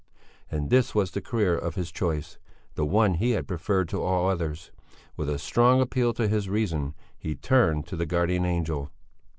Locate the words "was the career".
0.95-1.55